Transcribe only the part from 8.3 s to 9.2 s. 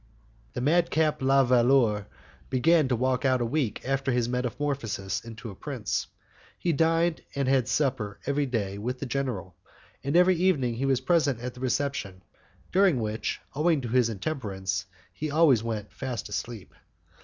day with the